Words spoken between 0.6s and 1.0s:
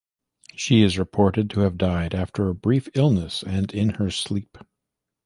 is